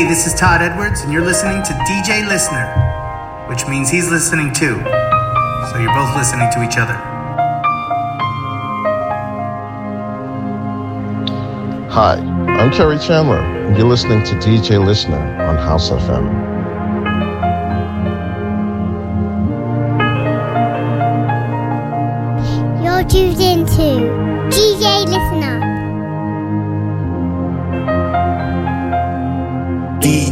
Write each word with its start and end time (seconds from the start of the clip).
Hey, 0.00 0.08
this 0.08 0.26
is 0.26 0.32
Todd 0.32 0.62
Edwards, 0.62 1.02
and 1.02 1.12
you're 1.12 1.22
listening 1.22 1.62
to 1.62 1.72
DJ 1.84 2.26
Listener, 2.26 2.64
which 3.50 3.66
means 3.68 3.90
he's 3.90 4.10
listening 4.10 4.50
too. 4.50 4.80
So 4.80 5.78
you're 5.78 5.92
both 5.92 6.16
listening 6.16 6.48
to 6.54 6.62
each 6.64 6.78
other. 6.78 6.94
Hi, 11.90 12.14
I'm 12.14 12.70
Kerri 12.70 12.98
Chandler, 13.06 13.40
and 13.40 13.76
you're 13.76 13.86
listening 13.86 14.24
to 14.24 14.36
DJ 14.36 14.82
Listener 14.82 15.18
on 15.42 15.56
House 15.56 15.90
FM. 15.90 16.49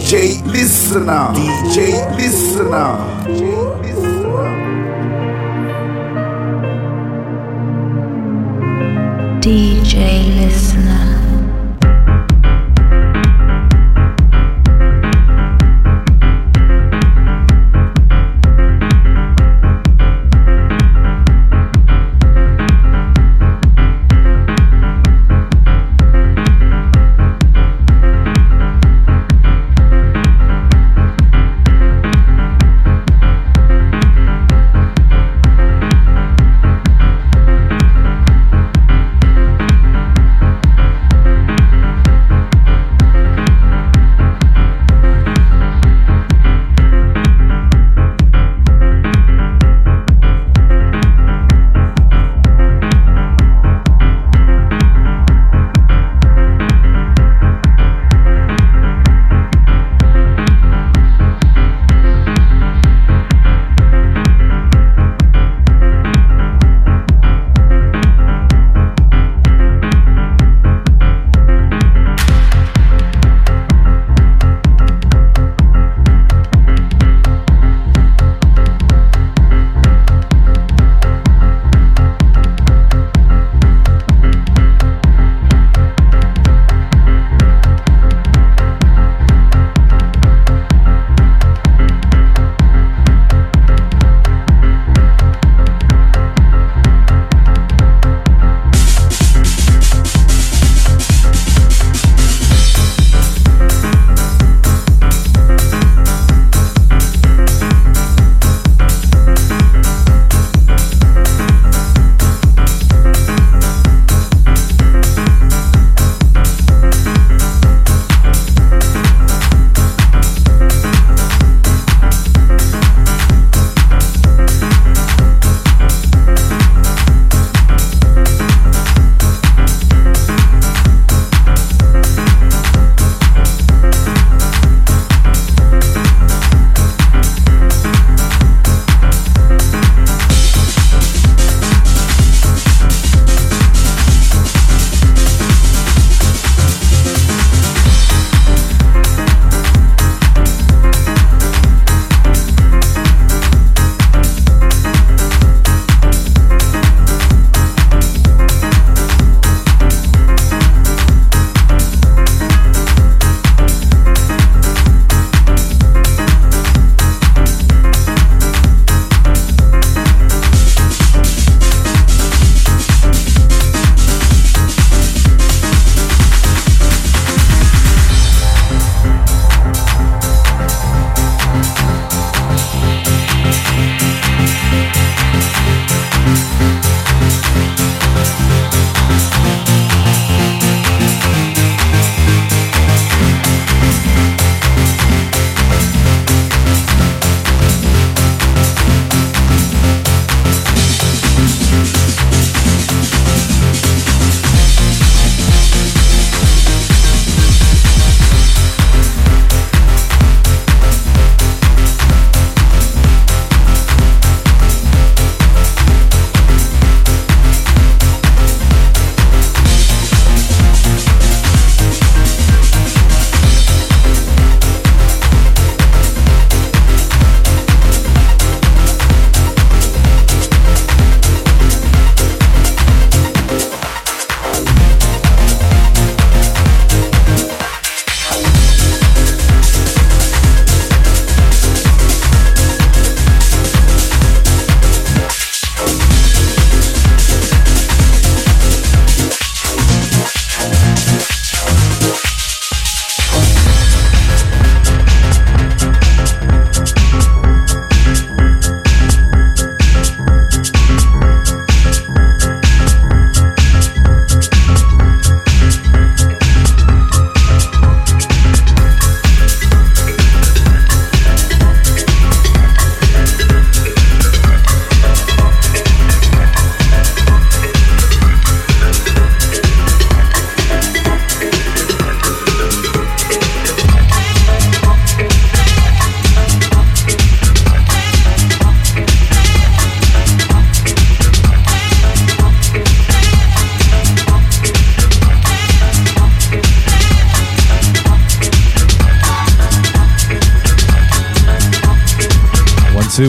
DJ 0.09 0.41
Listener. 0.47 1.35
DJ 1.35 2.01
Listener. 2.17 2.97
DJ 3.27 3.77
Listener. 3.83 4.49
DJ 9.43 9.97
Listener. 10.35 10.68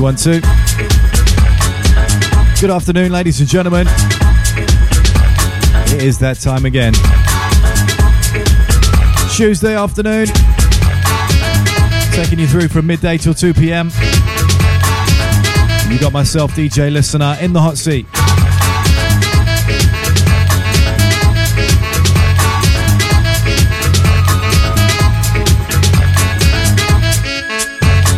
One, 0.10 0.16
two. 0.16 0.42
Good 2.60 2.72
afternoon, 2.72 3.12
ladies 3.12 3.40
and 3.42 3.48
gentlemen. 3.48 3.86
It 5.86 6.02
is 6.02 6.18
that 6.18 6.40
time 6.42 6.66
again. 6.66 6.94
Tuesday 9.36 9.76
afternoon. 9.76 10.26
Taking 12.16 12.40
you 12.40 12.48
through 12.48 12.70
from 12.70 12.88
midday 12.88 13.18
till 13.18 13.36
2 13.36 13.54
p.m. 13.54 13.92
You 15.92 16.00
got 16.00 16.12
myself, 16.12 16.54
DJ 16.54 16.92
Listener, 16.92 17.38
in 17.40 17.54
the 17.54 17.62
hot 17.62 17.78
seat. 17.78 18.08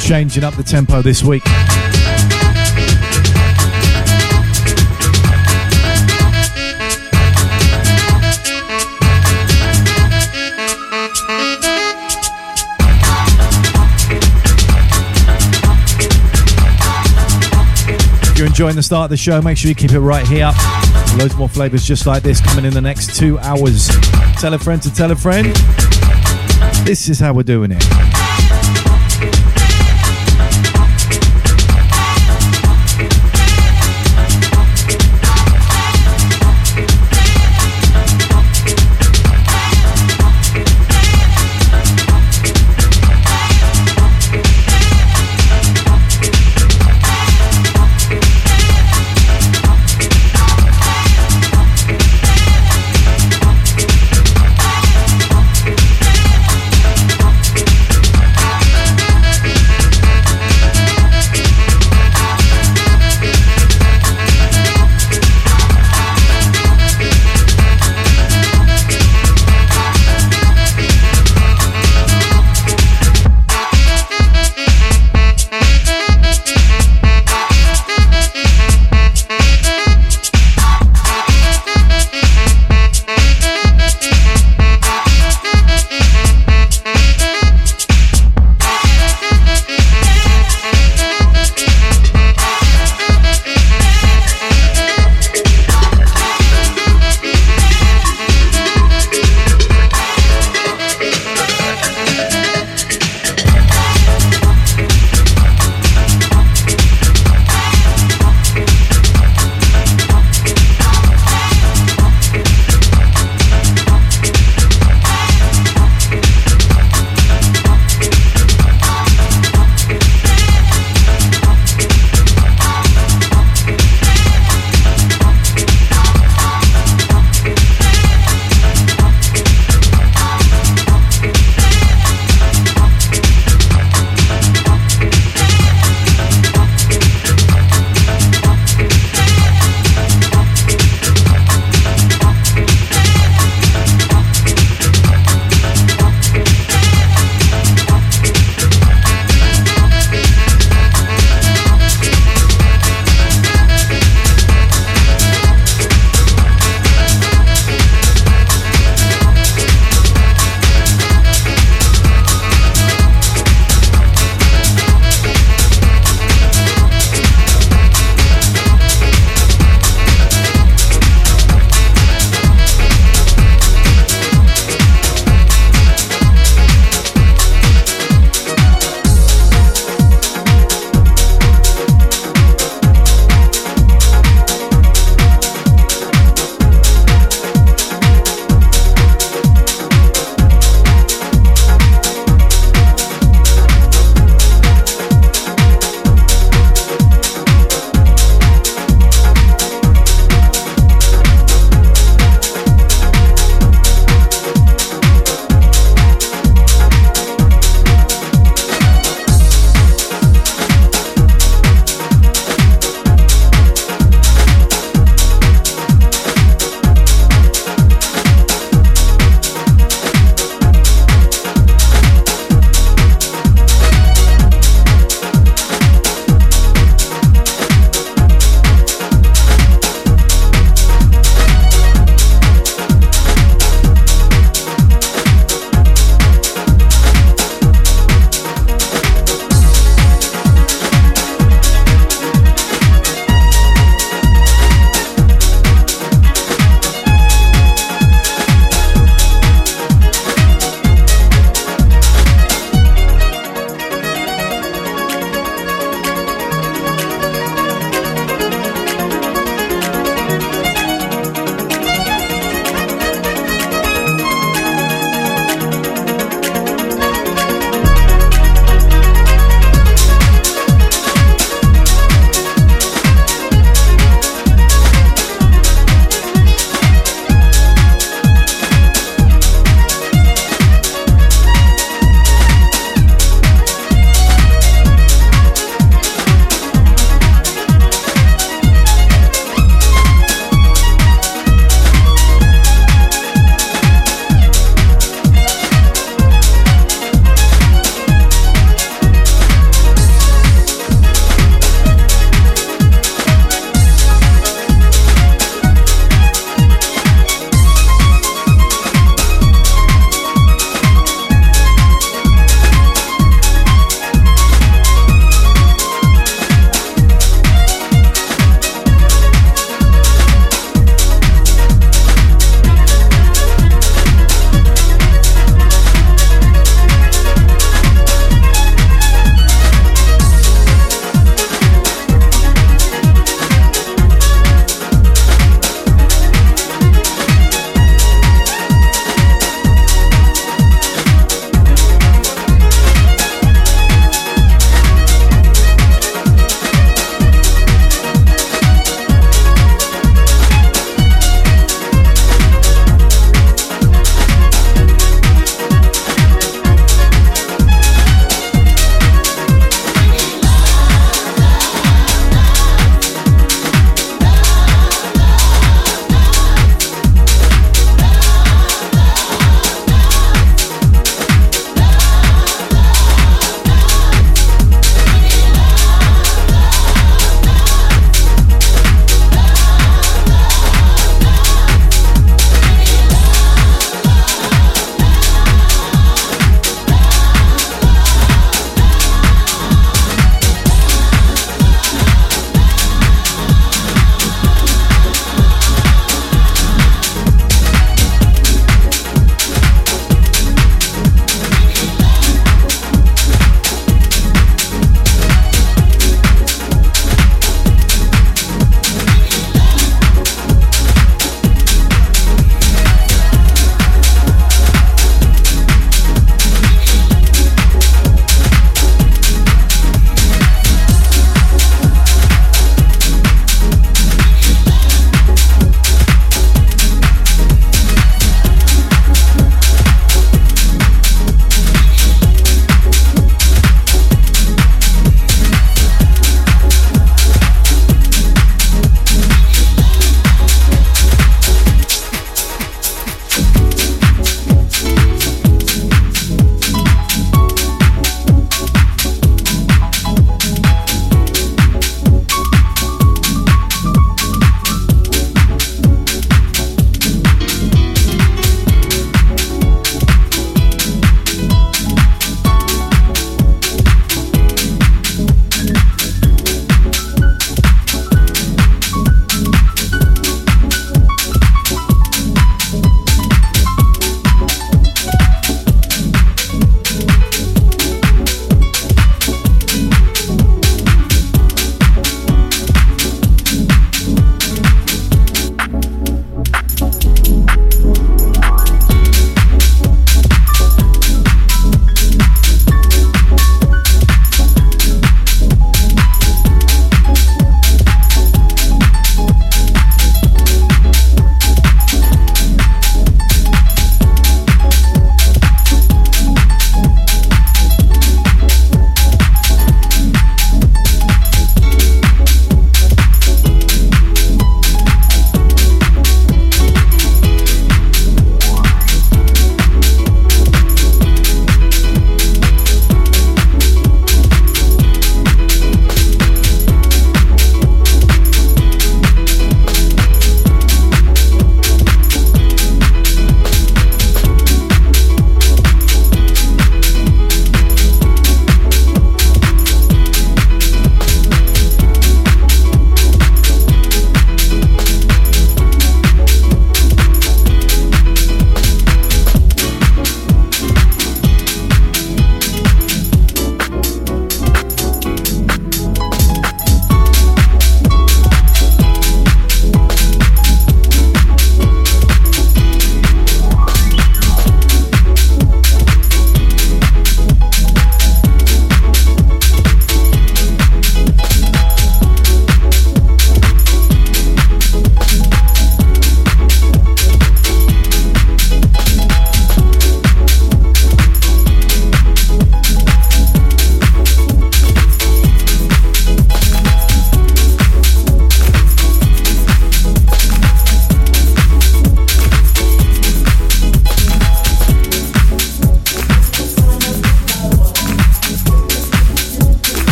Changing 0.00 0.44
up 0.44 0.54
the 0.54 0.62
tempo 0.62 1.02
this 1.02 1.22
week. 1.22 1.42
Enjoying 18.54 18.76
the 18.76 18.82
start 18.84 19.06
of 19.06 19.10
the 19.10 19.16
show, 19.16 19.42
make 19.42 19.58
sure 19.58 19.68
you 19.68 19.74
keep 19.74 19.90
it 19.90 19.98
right 19.98 20.24
here. 20.28 20.48
Loads 21.18 21.34
more 21.34 21.48
flavors 21.48 21.84
just 21.84 22.06
like 22.06 22.22
this 22.22 22.40
coming 22.40 22.64
in 22.64 22.72
the 22.72 22.80
next 22.80 23.16
two 23.16 23.36
hours. 23.40 23.88
Tell 24.38 24.54
a 24.54 24.58
friend 24.60 24.80
to 24.82 24.94
tell 24.94 25.10
a 25.10 25.16
friend. 25.16 25.46
This 26.86 27.08
is 27.08 27.18
how 27.18 27.34
we're 27.34 27.42
doing 27.42 27.72
it. 27.72 28.23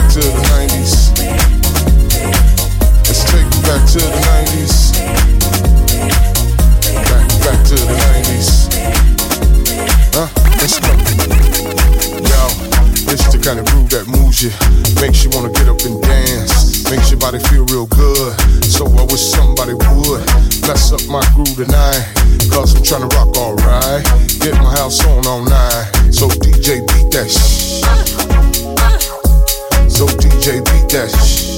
back 0.00 0.12
to 0.12 0.20
the 0.20 0.32
90s. 0.56 1.12
Let's 3.04 3.24
take 3.24 3.44
it 3.44 3.62
back 3.68 3.82
to 3.92 3.98
the 3.98 4.12
90s. 4.32 4.74
Back, 7.10 7.28
back 7.44 7.60
to 7.68 7.74
the 7.74 7.94
90s. 8.08 8.48
Huh? 10.14 10.28
Let's 10.60 10.78
go. 10.80 10.92
Yo, 12.16 12.40
this 13.06 13.20
the 13.32 13.38
kind 13.42 13.58
of 13.60 13.66
groove 13.66 13.90
that 13.90 14.06
moves 14.08 14.42
you. 14.42 14.50
Makes 15.00 15.24
you 15.24 15.30
wanna 15.30 15.52
get 15.52 15.68
up 15.68 15.80
and 15.84 16.00
dance. 16.02 16.88
Makes 16.90 17.10
your 17.10 17.20
body 17.20 17.38
feel 17.50 17.66
real 17.66 17.86
good. 17.86 18.40
So 18.64 18.86
I 18.86 19.02
wish 19.04 19.20
somebody 19.20 19.74
would 19.74 19.86
up 20.92 21.04
my 21.08 21.24
groove 21.34 21.60
I'm 22.74 22.82
trying 22.82 23.08
to 23.08 23.16
rock 23.16 23.36
alright. 23.36 24.04
Get 24.40 24.54
my 24.54 24.72
house 24.76 25.04
on 25.04 25.26
all 25.26 25.44
night. 25.44 25.92
So 26.10 26.28
DJ 26.28 26.80
beat 26.88 27.12
that 27.12 27.28
shit. 27.28 27.59
So 30.00 30.06
DJ 30.06 30.64
beat 30.64 30.88
that 30.92 31.10
shh. 31.10 31.49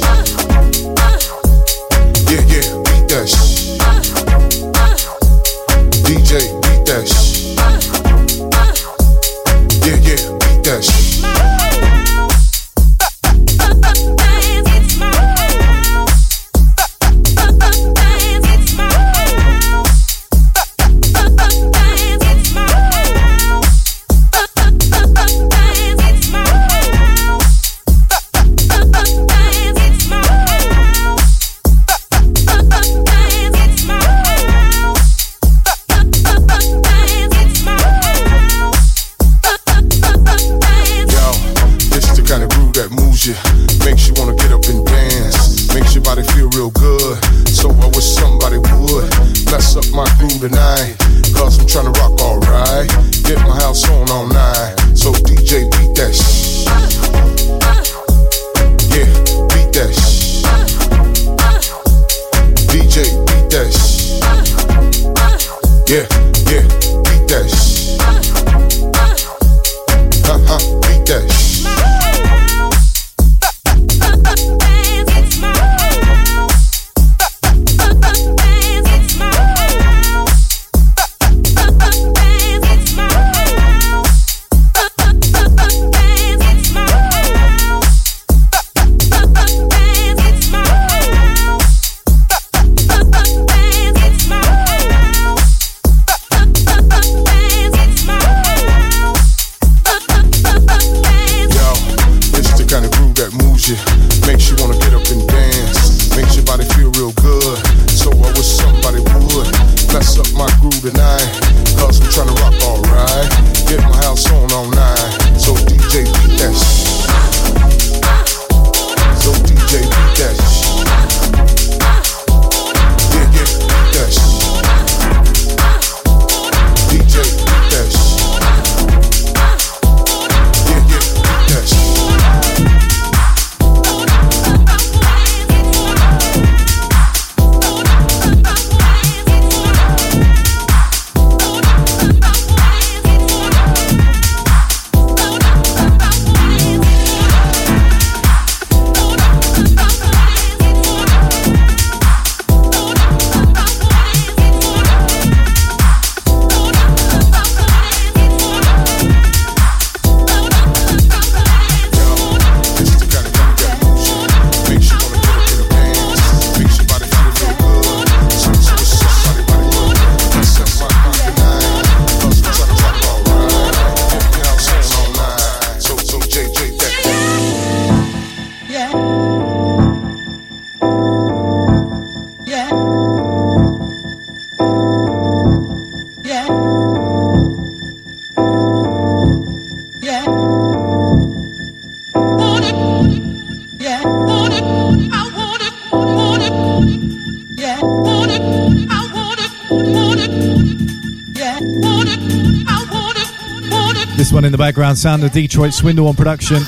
In 204.52 204.58
the 204.58 204.64
background, 204.64 204.98
sound 204.98 205.24
of 205.24 205.32
Detroit 205.32 205.72
Swindle 205.72 206.08
on 206.08 206.14
production. 206.14 206.62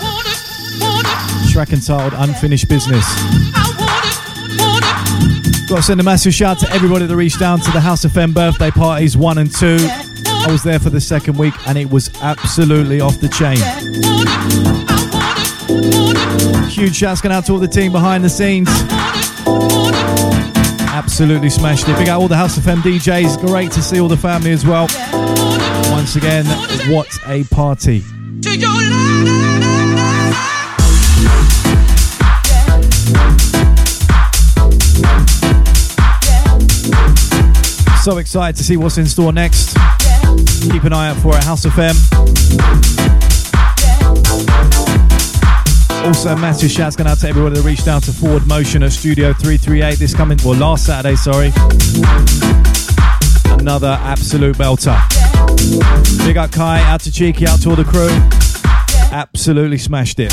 Track 1.52 1.70
entitled 1.70 2.14
Unfinished 2.16 2.66
Business. 2.66 3.04
Got 5.68 5.76
to 5.76 5.82
send 5.82 6.00
a 6.00 6.02
massive 6.02 6.32
shout 6.32 6.58
to 6.60 6.70
everybody 6.70 7.04
that 7.04 7.14
reached 7.14 7.38
down 7.38 7.60
to 7.60 7.70
the 7.72 7.80
House 7.80 8.06
FM 8.06 8.32
birthday 8.32 8.70
parties 8.70 9.18
one 9.18 9.36
and 9.36 9.54
two. 9.54 9.76
I 9.78 10.46
was 10.48 10.62
there 10.62 10.78
for 10.78 10.88
the 10.88 11.00
second 11.00 11.36
week 11.36 11.52
and 11.66 11.76
it 11.76 11.90
was 11.90 12.10
absolutely 12.22 13.02
off 13.02 13.20
the 13.20 13.28
chain. 13.28 13.58
Huge 16.70 16.96
shouts 16.96 17.20
going 17.20 17.34
out 17.34 17.44
to 17.44 17.52
all 17.52 17.58
the 17.58 17.68
team 17.68 17.92
behind 17.92 18.24
the 18.24 18.30
scenes. 18.30 18.70
Absolutely 20.88 21.50
smashed 21.50 21.86
it. 21.86 21.98
Big 21.98 22.08
out 22.08 22.22
all 22.22 22.28
the 22.28 22.36
House 22.36 22.56
FM 22.56 22.78
DJs. 22.78 23.46
Great 23.46 23.72
to 23.72 23.82
see 23.82 24.00
all 24.00 24.08
the 24.08 24.16
family 24.16 24.52
as 24.52 24.64
well. 24.64 24.86
Once 25.90 26.16
again, 26.16 26.46
what 26.88 27.08
a 27.26 27.44
party. 27.44 28.00
So 38.02 38.18
excited 38.18 38.56
to 38.56 38.62
see 38.62 38.76
what's 38.76 38.98
in 38.98 39.06
store 39.06 39.32
next. 39.32 39.74
Keep 40.70 40.84
an 40.84 40.92
eye 40.92 41.08
out 41.08 41.16
for 41.16 41.36
it, 41.36 41.44
House 41.44 41.64
FM. 41.64 41.94
Also, 46.04 46.36
massive 46.36 46.70
shouts 46.70 46.96
going 46.96 47.08
out 47.08 47.18
to 47.20 47.28
everybody 47.28 47.56
that 47.56 47.62
reached 47.62 47.88
out 47.88 48.02
to 48.02 48.12
Forward 48.12 48.46
Motion 48.46 48.82
at 48.82 48.92
Studio 48.92 49.32
338 49.32 49.98
this 49.98 50.14
coming, 50.14 50.38
well, 50.44 50.58
last 50.58 50.84
Saturday, 50.84 51.16
sorry. 51.16 51.50
Another 53.46 53.98
absolute 54.00 54.56
belter. 54.56 54.98
Big 56.26 56.36
up 56.36 56.52
Kai, 56.52 56.80
out 56.82 57.00
to 57.00 57.12
Cheeky, 57.12 57.46
out 57.46 57.60
to 57.62 57.70
all 57.70 57.76
the 57.76 57.84
crew. 57.84 58.10
Absolutely 59.12 59.78
smashed 59.78 60.18
it. 60.18 60.32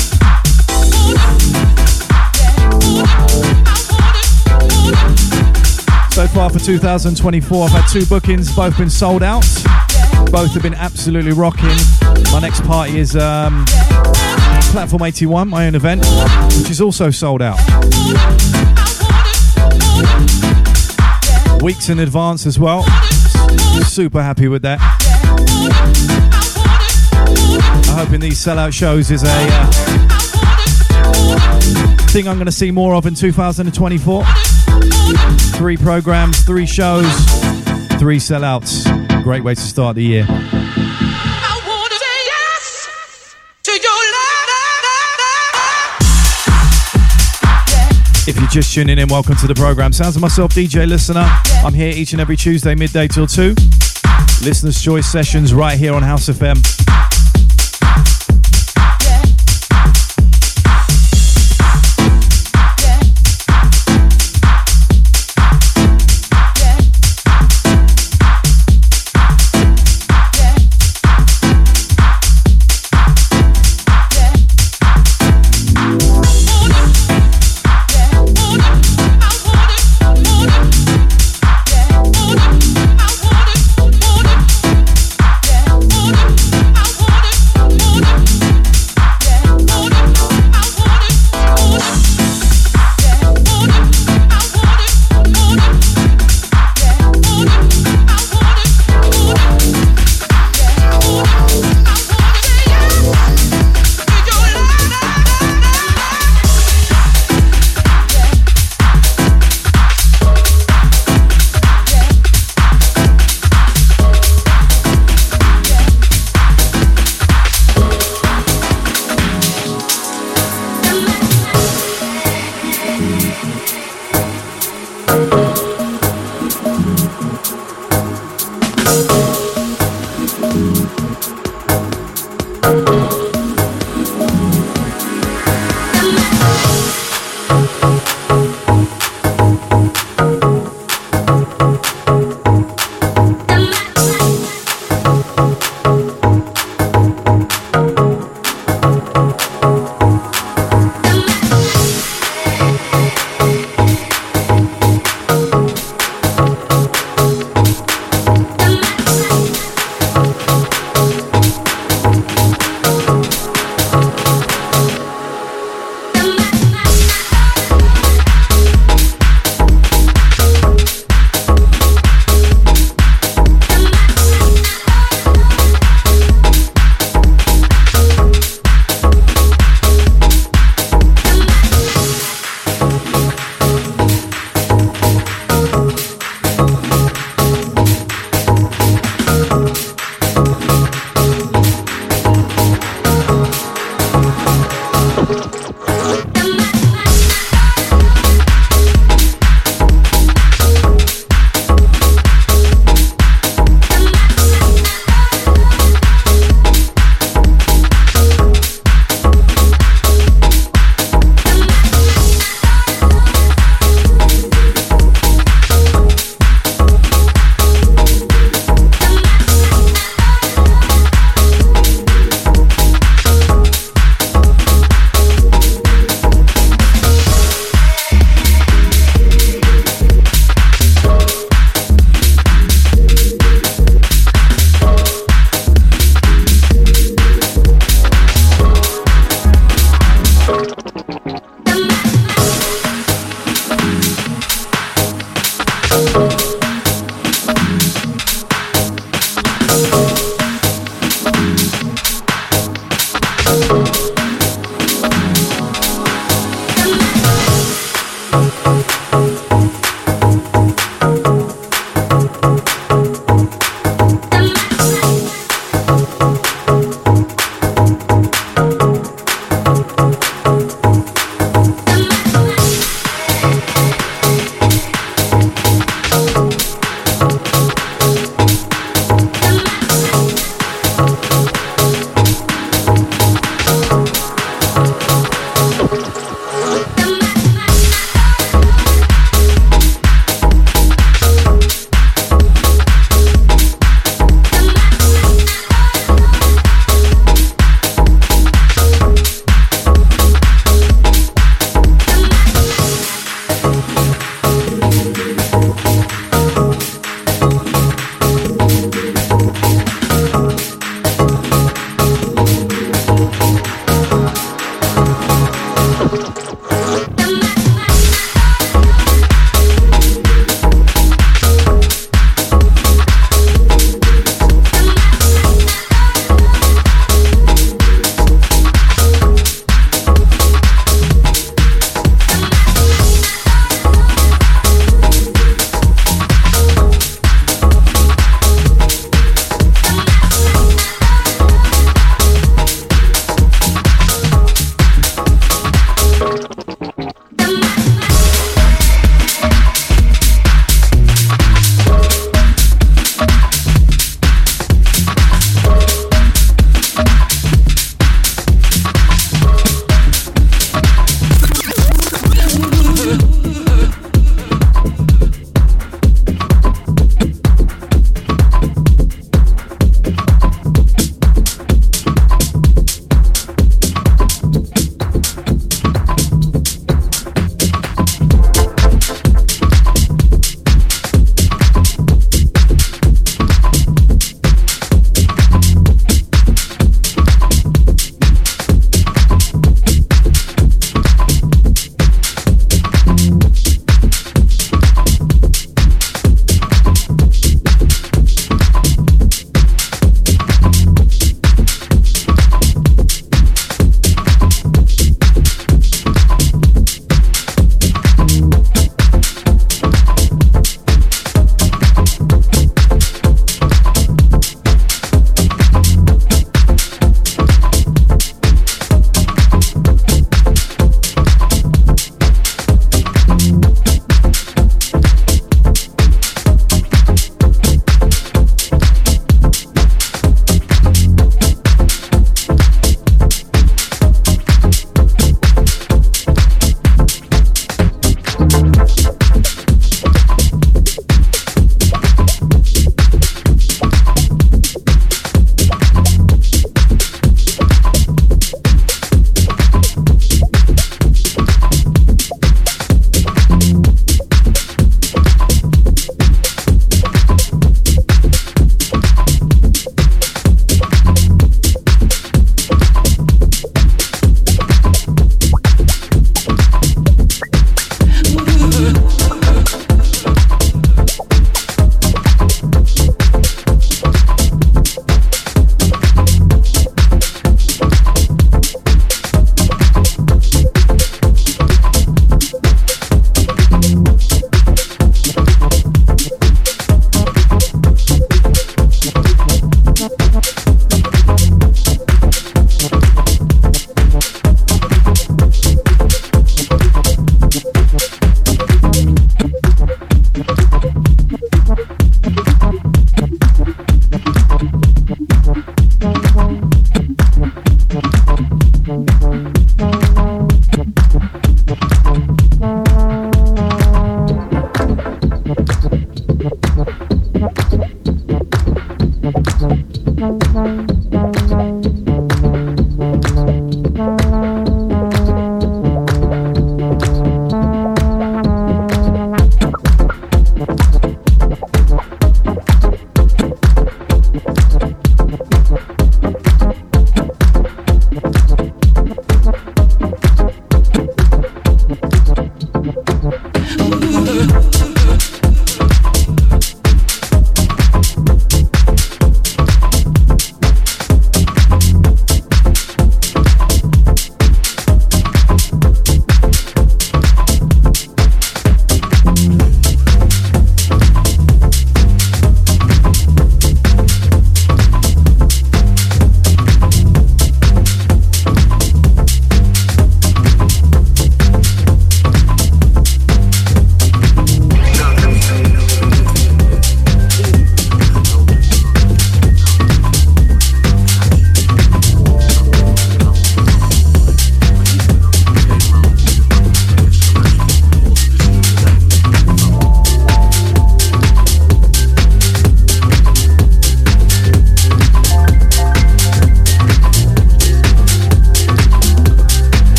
So 6.12 6.26
far 6.26 6.50
for 6.50 6.58
2024, 6.58 7.64
I've 7.64 7.70
had 7.70 7.86
two 7.86 8.04
bookings, 8.04 8.54
both 8.54 8.76
been 8.76 8.90
sold 8.90 9.22
out. 9.22 9.46
Both 10.30 10.52
have 10.52 10.62
been 10.62 10.74
absolutely 10.74 11.32
rocking. 11.32 11.76
My 12.32 12.40
next 12.40 12.62
party 12.64 12.98
is 12.98 13.16
um, 13.16 13.64
Platform 14.72 15.02
81, 15.02 15.48
my 15.48 15.66
own 15.66 15.74
event, 15.74 16.04
which 16.58 16.70
is 16.70 16.80
also 16.80 17.10
sold 17.10 17.42
out. 17.42 17.58
Weeks 21.62 21.88
in 21.90 22.00
advance 22.00 22.44
as 22.44 22.58
well. 22.58 22.82
Super 23.84 24.20
happy 24.20 24.48
with 24.48 24.62
that. 24.62 24.80
I'm 27.88 27.96
hoping 27.96 28.18
these 28.18 28.44
sellout 28.44 28.72
shows 28.72 29.12
is 29.12 29.22
a 29.22 29.28
uh, 29.28 29.70
thing 32.08 32.26
I'm 32.26 32.34
going 32.36 32.46
to 32.46 32.52
see 32.52 32.72
more 32.72 32.96
of 32.96 33.06
in 33.06 33.14
2024. 33.14 34.24
Three 35.54 35.76
programs, 35.76 36.40
three 36.40 36.66
shows, 36.66 37.06
three 38.00 38.18
sellouts. 38.18 39.22
Great 39.22 39.44
way 39.44 39.54
to 39.54 39.60
start 39.60 39.94
the 39.94 40.02
year. 40.02 40.26
If 48.24 48.38
you're 48.38 48.48
just 48.48 48.72
tuning 48.72 48.98
in, 48.98 49.08
welcome 49.08 49.34
to 49.34 49.48
the 49.48 49.54
program. 49.54 49.92
Sounds 49.92 50.14
of 50.14 50.22
myself, 50.22 50.52
DJ 50.52 50.86
Listener. 50.86 51.26
I'm 51.64 51.74
here 51.74 51.92
each 51.92 52.12
and 52.12 52.20
every 52.20 52.36
Tuesday, 52.36 52.72
midday 52.76 53.08
till 53.08 53.26
2. 53.26 53.54
Listener's 54.44 54.80
Choice 54.80 55.10
sessions 55.10 55.52
right 55.52 55.76
here 55.76 55.92
on 55.92 56.04
House 56.04 56.28
FM. 56.28 56.62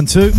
One, 0.00 0.06
two. 0.06 0.32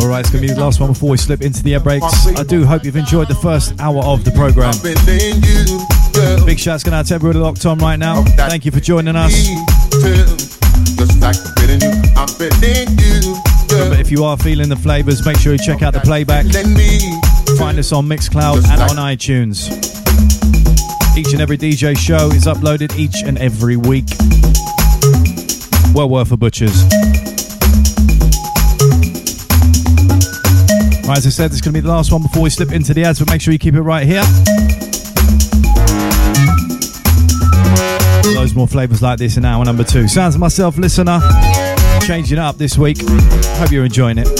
Alright, 0.00 0.20
it's 0.20 0.30
going 0.30 0.40
to 0.40 0.40
be 0.40 0.46
the 0.46 0.56
last 0.58 0.80
one 0.80 0.92
before 0.92 1.10
we 1.10 1.18
slip 1.18 1.42
into 1.42 1.62
the 1.62 1.74
air 1.74 1.80
breaks. 1.80 2.26
I 2.28 2.42
do 2.44 2.64
hope 2.64 2.82
you've 2.82 2.96
enjoyed 2.96 3.28
the 3.28 3.34
first 3.34 3.78
hour 3.78 4.02
of 4.04 4.24
the 4.24 4.30
program. 4.30 4.72
Big 6.46 6.58
shouts 6.58 6.82
going 6.82 6.94
out 6.94 7.04
to 7.08 7.14
everybody 7.14 7.38
locked 7.38 7.66
on 7.66 7.76
right 7.76 7.98
now. 7.98 8.24
Thank 8.24 8.64
you 8.64 8.70
for 8.70 8.80
joining 8.80 9.16
us. 9.16 9.34
If 14.00 14.10
you 14.10 14.24
are 14.24 14.38
feeling 14.38 14.70
the 14.70 14.78
flavors, 14.82 15.26
make 15.26 15.36
sure 15.36 15.52
you 15.52 15.58
check 15.58 15.82
out 15.82 15.92
the 15.92 16.00
playback. 16.00 16.46
Find 17.58 17.78
us 17.78 17.92
on 17.92 18.06
Mixcloud 18.08 18.66
and 18.66 18.80
on 18.80 18.96
iTunes. 18.96 19.68
Each 21.18 21.34
and 21.34 21.42
every 21.42 21.58
DJ 21.58 21.98
show 21.98 22.28
is 22.28 22.46
uploaded 22.46 22.98
each 22.98 23.24
and 23.26 23.36
every 23.36 23.76
week. 23.76 24.06
Well 26.00 26.08
worth 26.08 26.32
a 26.32 26.36
butchers. 26.38 26.84
Right, 31.04 31.18
as 31.18 31.26
I 31.26 31.28
said, 31.28 31.50
this 31.50 31.56
is 31.56 31.60
going 31.60 31.74
to 31.74 31.78
be 31.78 31.80
the 31.80 31.90
last 31.90 32.10
one 32.10 32.22
before 32.22 32.40
we 32.40 32.48
slip 32.48 32.72
into 32.72 32.94
the 32.94 33.04
ads, 33.04 33.18
but 33.18 33.28
make 33.28 33.42
sure 33.42 33.52
you 33.52 33.58
keep 33.58 33.74
it 33.74 33.82
right 33.82 34.06
here. 34.06 34.22
Loads 38.34 38.54
more 38.54 38.66
flavors 38.66 39.02
like 39.02 39.18
this 39.18 39.36
in 39.36 39.44
hour 39.44 39.62
number 39.62 39.84
two. 39.84 40.08
Sounds 40.08 40.36
of 40.36 40.40
myself, 40.40 40.78
listener. 40.78 41.20
Changing 42.06 42.38
up 42.38 42.56
this 42.56 42.78
week. 42.78 42.96
Hope 43.58 43.70
you're 43.70 43.84
enjoying 43.84 44.16
it. 44.16 44.39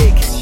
Music. 0.01 0.41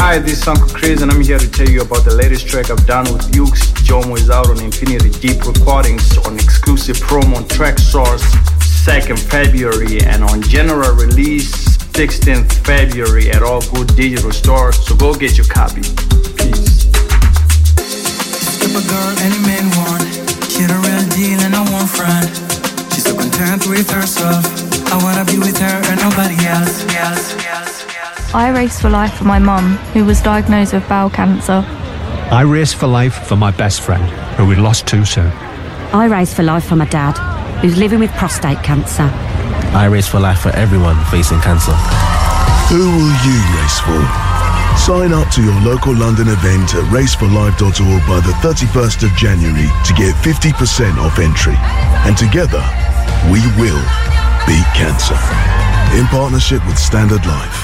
Hi, 0.00 0.18
this 0.18 0.42
is 0.42 0.48
Uncle 0.48 0.68
Chris, 0.68 1.02
and 1.02 1.10
I'm 1.10 1.20
here 1.20 1.38
to 1.38 1.50
tell 1.50 1.68
you 1.68 1.80
about 1.80 2.04
the 2.04 2.14
latest 2.14 2.46
track 2.48 2.70
I've 2.70 2.86
done 2.86 3.04
with 3.12 3.32
Ukes. 3.32 3.72
Jomo 3.84 4.16
is 4.16 4.30
out 4.30 4.48
on 4.50 4.60
Infinity 4.60 5.10
Deep 5.10 5.44
Recordings 5.44 6.18
on 6.18 6.34
exclusive 6.34 6.96
promo 6.96 7.36
on 7.36 7.44
Traxsource 7.44 8.22
2nd 8.84 9.18
February 9.18 10.00
and 10.04 10.22
on 10.24 10.42
general 10.42 10.94
release 10.94 11.78
16th 11.96 12.52
February 12.66 13.30
at 13.30 13.42
all 13.42 13.62
good 13.72 13.88
digital 13.96 14.32
stores. 14.32 14.76
So 14.86 14.94
go 14.94 15.14
get 15.14 15.36
your 15.38 15.46
copy. 15.46 15.82
Peace. 16.36 16.84
A 18.64 18.82
girl 18.90 19.14
any 19.22 19.38
man 19.46 19.64
want. 19.78 20.04
The 20.54 20.76
real 20.82 21.04
deal 21.14 21.40
and 21.40 21.54
I. 21.54 22.26
She's 22.92 23.04
so 23.04 23.16
content 23.16 23.66
with 23.66 23.90
herself. 23.90 24.44
I 24.92 25.02
wanna 25.02 25.24
be 25.24 25.38
with 25.38 25.58
her 25.58 25.80
and 25.90 26.00
nobody 26.00 26.34
else. 26.46 26.84
else, 26.94 27.44
else. 27.46 27.93
I 28.34 28.50
race 28.50 28.80
for 28.80 28.90
life 28.90 29.14
for 29.14 29.22
my 29.22 29.38
mum, 29.38 29.76
who 29.94 30.04
was 30.04 30.20
diagnosed 30.20 30.72
with 30.72 30.88
bowel 30.88 31.08
cancer. 31.08 31.64
I 32.32 32.42
race 32.42 32.72
for 32.72 32.88
life 32.88 33.28
for 33.28 33.36
my 33.36 33.52
best 33.52 33.80
friend, 33.80 34.02
who 34.34 34.44
we 34.44 34.56
lost 34.56 34.88
too 34.88 35.04
soon. 35.04 35.30
I 35.94 36.06
race 36.06 36.34
for 36.34 36.42
life 36.42 36.64
for 36.64 36.74
my 36.74 36.86
dad, 36.86 37.14
who's 37.60 37.78
living 37.78 38.00
with 38.00 38.10
prostate 38.14 38.60
cancer. 38.64 39.08
I 39.70 39.86
race 39.86 40.08
for 40.08 40.18
life 40.18 40.40
for 40.40 40.48
everyone 40.50 40.98
facing 41.14 41.40
cancer. 41.42 41.70
Who 42.74 42.82
will 42.82 43.14
you 43.22 43.38
race 43.54 43.78
for? 43.86 44.02
Sign 44.82 45.12
up 45.14 45.30
to 45.34 45.40
your 45.40 45.60
local 45.62 45.94
London 45.94 46.26
event 46.26 46.74
at 46.74 46.82
raceforlife.org 46.90 48.02
by 48.02 48.18
the 48.18 48.34
31st 48.42 49.04
of 49.06 49.14
January 49.16 49.70
to 49.86 49.94
get 49.94 50.12
50% 50.26 50.98
off 50.98 51.20
entry. 51.20 51.54
And 52.02 52.18
together, 52.18 52.66
we 53.30 53.38
will 53.62 53.78
beat 54.42 54.66
cancer. 54.74 55.14
In 55.94 56.06
partnership 56.10 56.66
with 56.66 56.78
Standard 56.78 57.24
Life. 57.26 57.63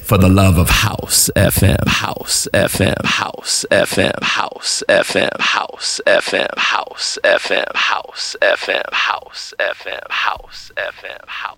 for 0.11 0.17
the 0.17 0.27
love 0.27 0.57
of 0.57 0.69
house 0.69 1.29
FM, 1.37 1.87
house 1.87 2.45
FM, 2.53 3.01
house 3.05 3.65
FM, 3.71 4.21
house 4.21 4.83
FM, 4.89 5.39
house 5.39 6.01
FM, 6.05 6.57
house 6.57 7.17
FM, 7.23 7.73
house 7.73 8.35
FM, 8.41 8.91
house 8.91 9.53
FM, 9.57 10.11
house 10.11 10.71
FM, 10.75 11.25
house. 11.27 11.57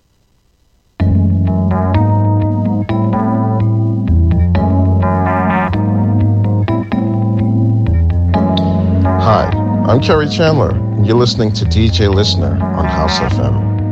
Hi, 9.24 9.50
I'm 9.88 10.00
Kerri 10.00 10.32
Chandler, 10.32 10.70
and 10.70 11.08
you're 11.08 11.18
listening 11.18 11.54
to 11.54 11.66
DJ 11.66 12.14
Listener 12.14 12.64
on 12.64 12.86
House 12.86 13.18
FM. 13.18 13.83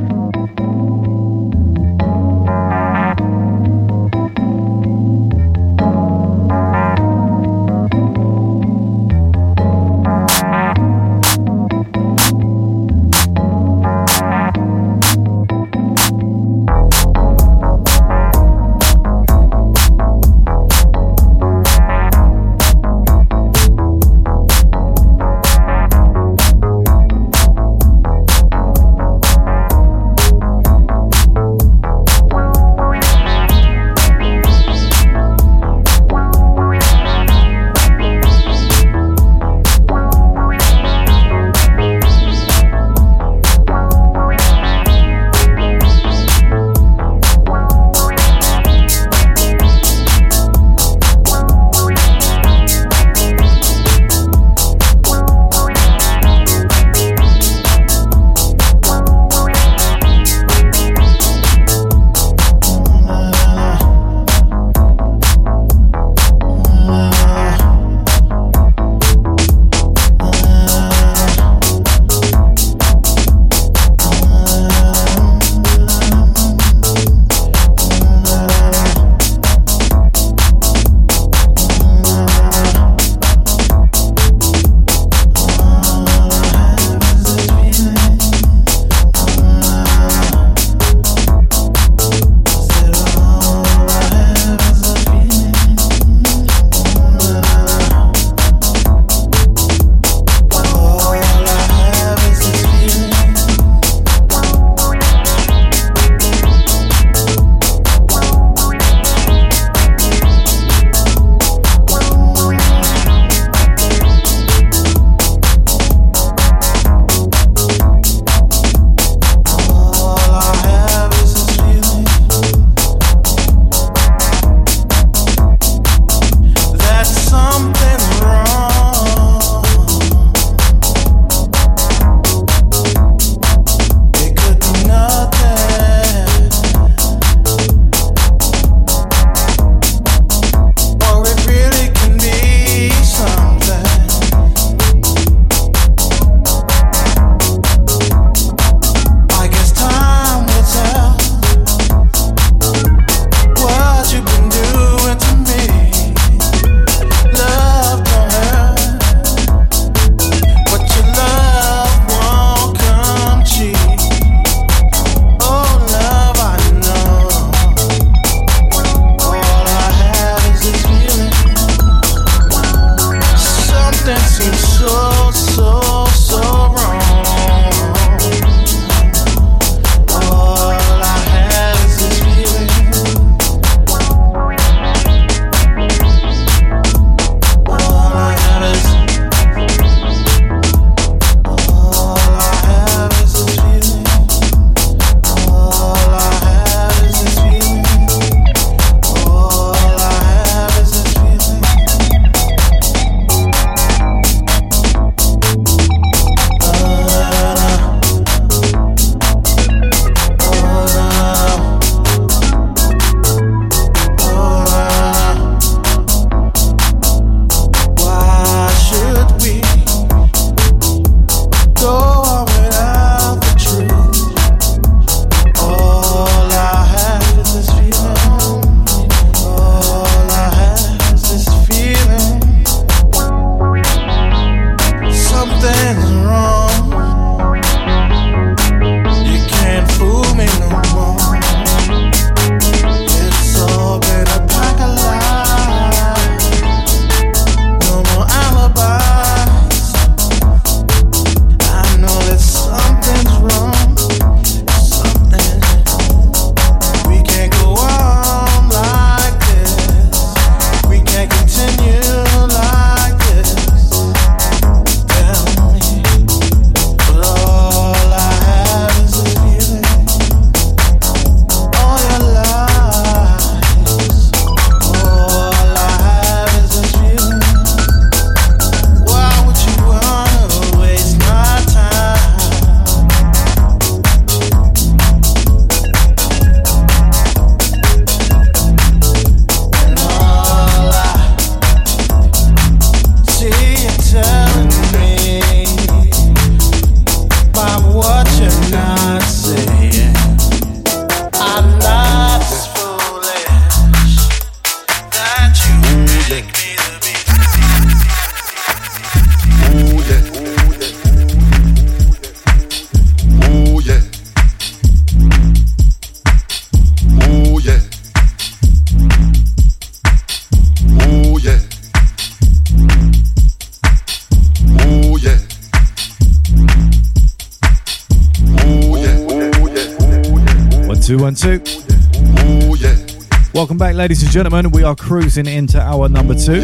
Back, 333.91 333.97
ladies 333.97 334.23
and 334.23 334.31
gentlemen. 334.31 334.71
We 334.71 334.83
are 334.83 334.95
cruising 334.95 335.47
into 335.47 335.77
our 335.77 336.07
number 336.07 336.33
two. 336.33 336.61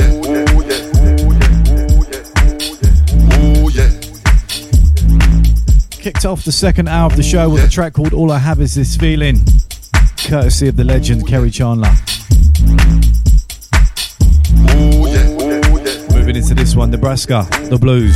Kicked 5.92 6.24
off 6.24 6.46
the 6.46 6.54
second 6.54 6.88
hour 6.88 7.08
of 7.08 7.18
the 7.18 7.24
show 7.24 7.50
with 7.50 7.66
a 7.66 7.68
track 7.68 7.92
called 7.92 8.14
All 8.14 8.32
I 8.32 8.38
Have 8.38 8.62
Is 8.62 8.76
This 8.76 8.96
Feeling, 8.96 9.42
courtesy 10.26 10.70
of 10.70 10.78
the 10.78 10.86
legend 10.86 11.28
Kerri 11.28 11.52
Chandler. 11.52 11.92
Moving 16.18 16.38
into 16.38 16.54
this 16.54 16.78
one, 16.78 16.92
Nebraska, 16.92 17.46
the 17.70 17.78
blues. 17.78 18.16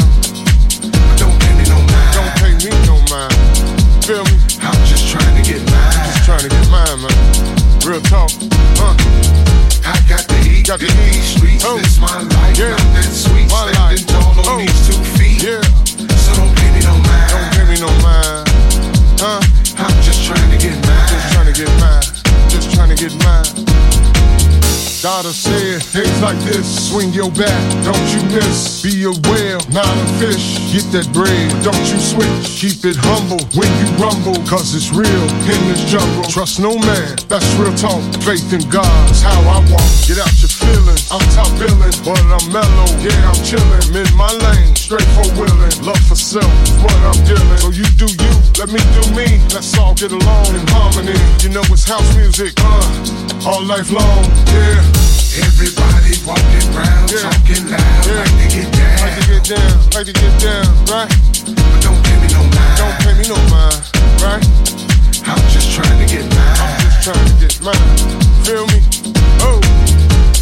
bread, 27.41 27.85
don't 27.85 28.07
you 28.13 28.21
miss? 28.35 28.81
Be 28.83 29.03
a 29.03 29.13
whale, 29.29 29.61
not 29.71 29.87
a 29.87 30.07
fish. 30.19 30.59
Get 30.73 30.85
that 30.93 31.07
brave. 31.13 31.49
Don't 31.63 31.85
you 31.89 31.99
switch. 31.99 32.45
Keep 32.61 32.85
it 32.85 32.97
humble 32.99 33.41
when 33.57 33.69
you 33.81 33.87
rumble, 33.97 34.37
cause 34.45 34.75
it's 34.75 34.91
real 34.91 35.25
in 35.47 35.59
this 35.69 35.83
jungle. 35.89 36.23
Trust 36.29 36.59
no 36.59 36.77
man, 36.77 37.17
that's 37.27 37.47
real 37.55 37.73
talk. 37.75 38.01
Faith 38.23 38.53
in 38.53 38.63
God 38.69 39.11
is 39.11 39.21
how 39.21 39.39
I 39.41 39.59
walk. 39.71 39.89
Get 40.07 40.19
out 40.19 40.33
your 40.41 40.50
feelings, 40.65 41.09
I'm 41.11 41.23
top 41.33 41.49
billing, 41.57 41.95
but 42.05 42.21
I'm 42.29 42.45
mellow. 42.53 42.89
Yeah, 43.01 43.29
I'm 43.29 43.39
chillin', 43.41 43.81
I'm 43.89 43.95
in 43.97 44.09
my 44.15 44.31
lane, 44.31 44.75
straight 44.75 45.07
for 45.17 45.27
willing. 45.37 45.73
Love 45.81 46.01
for 46.05 46.15
self 46.15 46.49
what 46.83 46.95
I'm 47.05 47.19
dealing. 47.25 47.57
So 47.57 47.69
you 47.69 47.85
do 47.97 48.07
you, 48.07 48.33
let 48.61 48.69
me 48.69 48.81
do 48.95 49.03
me. 49.17 49.41
Let's 49.53 49.77
all 49.77 49.93
get 49.93 50.11
along 50.11 50.53
in 50.55 50.65
harmony. 50.69 51.17
You 51.41 51.49
know 51.49 51.65
it's 51.73 51.87
house 51.87 52.07
music, 52.15 52.53
uh, 52.61 53.49
all 53.49 53.63
life 53.65 53.91
long, 53.91 54.23
yeah. 54.53 54.81
Everybody 55.31 56.19
walking 56.27 56.67
around, 56.75 57.07
yeah. 57.07 57.23
talking 57.31 57.63
loud, 57.71 58.03
yeah. 58.05 58.19
like 58.19 58.35
to 58.35 58.47
get 58.51 58.69
down. 58.75 58.97
Like 59.01 59.15
to 59.15 59.23
get 59.31 59.43
down, 59.47 59.75
like 59.95 60.07
to 60.07 60.13
get 60.13 60.35
down, 60.43 60.67
right? 60.91 61.11
But 61.55 61.79
don't 61.81 61.99
pay 62.03 62.17
me 62.19 62.27
no 62.35 62.41
mind. 62.51 62.75
Don't 62.77 62.97
pay 62.99 63.13
me 63.15 63.25
no 63.31 63.39
mind, 63.47 63.79
right? 64.19 64.43
I'm 65.25 65.39
just 65.49 65.71
trying 65.71 65.99
to 65.99 66.07
get 66.11 66.27
mine. 66.35 66.57
I'm 66.59 66.79
just 66.81 67.03
trying 67.03 67.25
to 67.25 67.33
get 67.39 67.61
mine. 67.61 68.43
Feel 68.43 68.67
me? 68.67 68.81
Oh. 69.39 69.90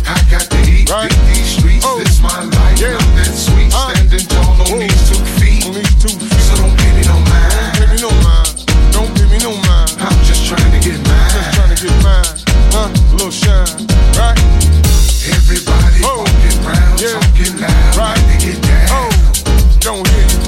I 0.10 0.18
got 0.26 0.42
to 0.50 0.58
eat, 0.66 0.90
right. 0.90 1.12
these 1.30 1.46
streets. 1.46 1.86
Oh. 1.86 2.02
This 2.02 2.18
my 2.20 2.42
life, 2.42 2.82
yeah. 2.82 2.98
that's 3.14 3.46
sweet. 3.46 3.70
Uh. 3.70 3.94
Standing 3.94 4.26
tall, 4.26 4.58
no 4.58 4.66
oh. 4.66 4.82
two 5.06 5.22
feet. 5.38 5.70
So 5.70 6.58
don't 6.58 6.74
give 6.82 6.94
me 6.98 7.06
no 7.06 7.14
mind. 7.30 7.78
Don't 7.78 7.94
me 7.94 8.02
no 8.02 8.10
mind. 8.26 8.50
Don't 8.90 9.14
me 9.30 9.38
no 9.38 9.54
mind. 9.70 9.94
I'm 10.02 10.18
just 10.26 10.50
trying 10.50 10.72
to 10.74 10.82
get 10.82 10.98
mine. 11.06 11.30
Just 11.30 11.54
trying 11.54 11.76
to 11.76 11.78
get 11.78 11.94
mine. 12.02 12.26
Huh? 12.74 12.90
Little 13.14 13.30
shine, 13.30 13.86
right? 14.18 14.34
Everybody 15.30 16.02
oh. 16.02 16.26
talking 16.26 17.62
loud, 17.62 17.94
right? 17.94 18.18
To 18.18 18.36
get 18.42 18.58
down. 18.66 18.90
Oh. 18.90 19.78
Don't 19.80 20.08
hear 20.10 20.26
you. 20.26 20.39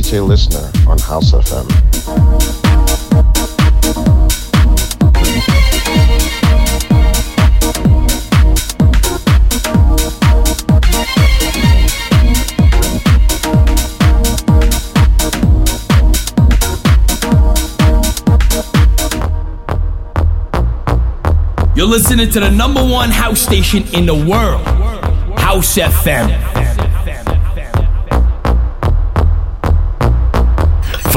DJ 0.00 0.26
Listener 0.26 0.72
on 0.88 0.98
House 0.98 1.30
FM. 1.30 1.68
You're 21.76 21.86
listening 21.86 22.30
to 22.30 22.40
the 22.40 22.50
number 22.50 22.82
one 22.82 23.10
house 23.10 23.40
station 23.40 23.84
in 23.94 24.06
the 24.06 24.14
world, 24.14 24.66
House 25.38 25.78
FM. 25.78 26.49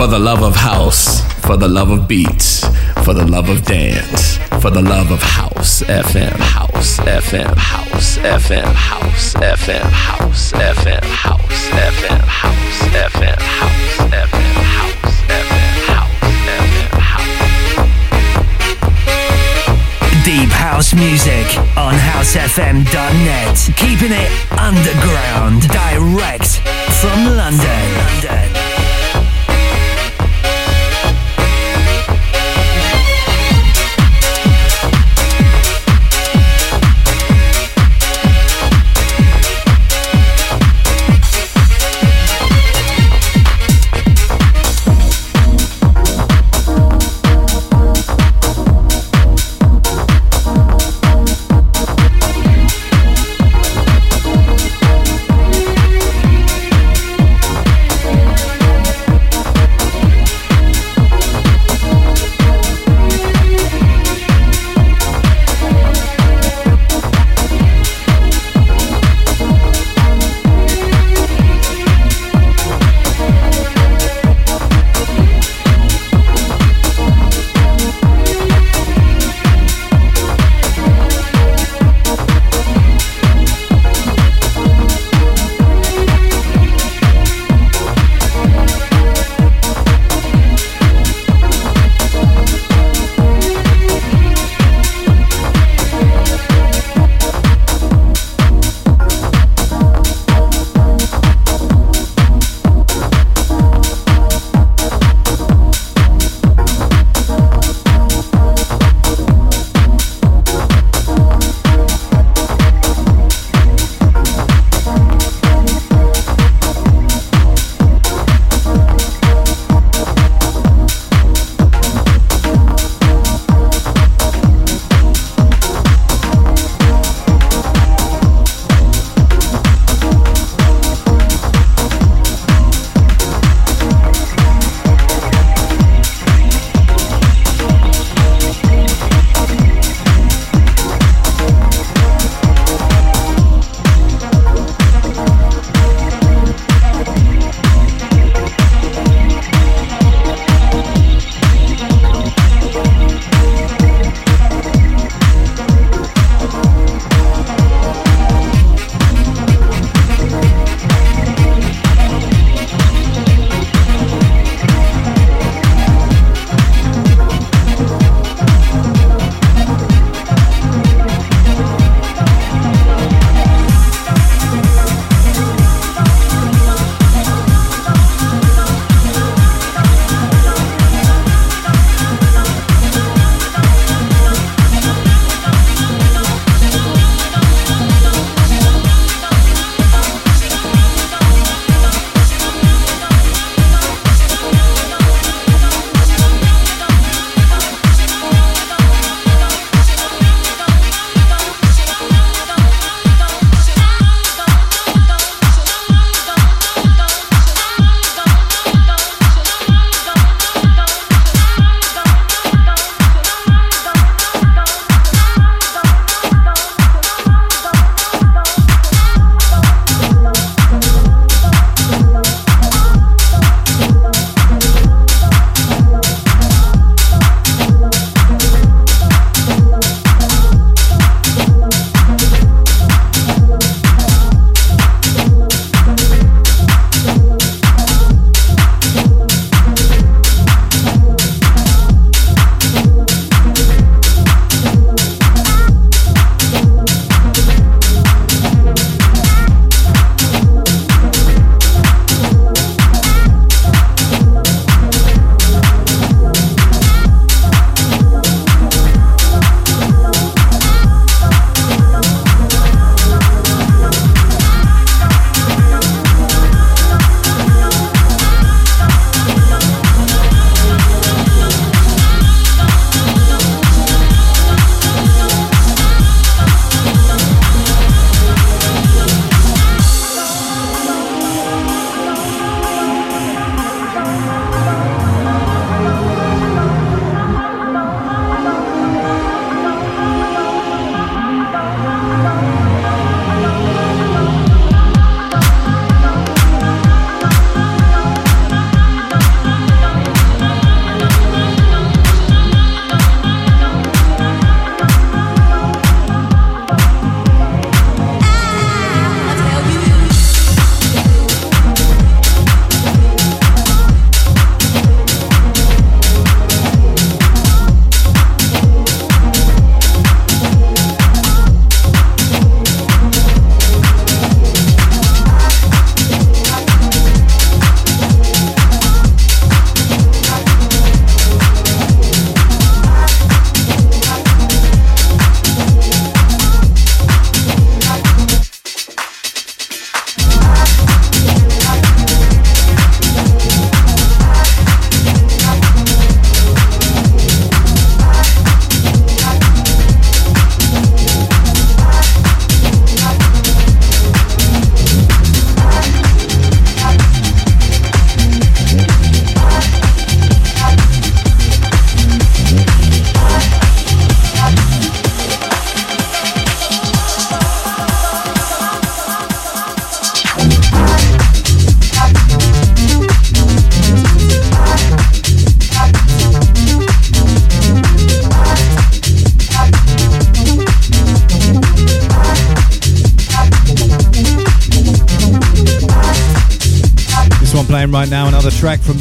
For 0.04 0.10
the 0.10 0.20
love 0.20 0.44
of 0.44 0.58
house, 0.58 1.22
for 1.46 1.56
the 1.56 1.70
love 1.70 1.90
of 1.90 2.10
beats, 2.10 2.68
for 3.06 3.14
the 3.14 3.26
love 3.26 3.48
of 3.48 3.64
dance, 3.64 4.36
for 4.62 4.70
the 4.70 4.82
love 4.82 5.12
of 5.12 5.24
house 5.24 5.82
FM, 5.84 6.38
house 6.40 6.98
FM, 7.00 7.56
house 7.56 8.18
FM, 8.18 8.66
house 8.76 9.34
FM, 9.34 9.82
house 9.86 10.52
FM, 10.52 11.02
house 11.06 11.72
FM, 11.72 12.20
house 12.20 12.82
FM, 12.92 13.40
house 13.40 14.02
FM, 14.12 14.60
house 14.60 15.22
FM, 15.32 15.72
house 15.88 16.36
FM. 16.52 17.06
Deep 20.26 20.50
house 20.50 20.94
music 20.94 21.48
on 21.78 21.94
housefm.net. 21.94 23.56
Keeping 23.78 24.12
it 24.12 24.32
underground, 24.60 25.62
direct 25.70 26.60
from 27.00 27.38
London. 27.38 27.96
London. 27.96 28.53